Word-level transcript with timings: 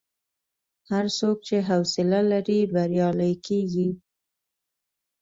هر 0.91 1.05
څوک 1.17 1.37
چې 1.47 1.55
حوصله 1.69 2.19
لري، 2.31 2.59
بریالی 2.73 3.33
کېږي. 3.45 3.89